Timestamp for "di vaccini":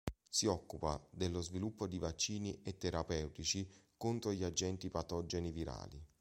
1.85-2.59